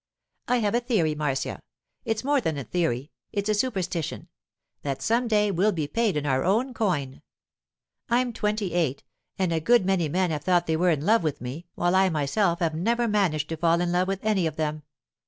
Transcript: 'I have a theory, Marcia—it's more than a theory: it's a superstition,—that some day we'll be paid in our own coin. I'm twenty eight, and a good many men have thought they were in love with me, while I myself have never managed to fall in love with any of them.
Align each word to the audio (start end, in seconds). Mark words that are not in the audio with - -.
'I 0.47 0.57
have 0.61 0.73
a 0.73 0.79
theory, 0.79 1.13
Marcia—it's 1.13 2.23
more 2.23 2.41
than 2.41 2.57
a 2.57 2.63
theory: 2.63 3.11
it's 3.31 3.49
a 3.49 3.53
superstition,—that 3.53 4.99
some 4.99 5.27
day 5.27 5.51
we'll 5.51 5.71
be 5.71 5.87
paid 5.87 6.17
in 6.17 6.25
our 6.25 6.43
own 6.43 6.73
coin. 6.73 7.21
I'm 8.09 8.33
twenty 8.33 8.73
eight, 8.73 9.03
and 9.37 9.53
a 9.53 9.59
good 9.59 9.85
many 9.85 10.09
men 10.09 10.31
have 10.31 10.43
thought 10.43 10.65
they 10.65 10.75
were 10.75 10.89
in 10.89 11.05
love 11.05 11.21
with 11.21 11.39
me, 11.39 11.67
while 11.75 11.93
I 11.95 12.09
myself 12.09 12.61
have 12.61 12.73
never 12.73 13.07
managed 13.07 13.47
to 13.49 13.57
fall 13.57 13.79
in 13.79 13.91
love 13.91 14.07
with 14.07 14.25
any 14.25 14.47
of 14.47 14.55
them. 14.55 14.81